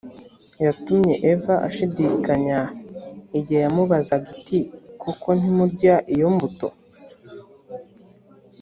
yatumye 0.65 1.13
eva 1.31 1.55
ashidikanya 1.67 2.59
igihe 3.37 3.59
yamubazaga 3.65 4.27
iti 4.37 4.59
koko 5.01 5.27
ntimurya 5.37 5.95
iyo 6.13 6.27
mbuto 6.33 6.67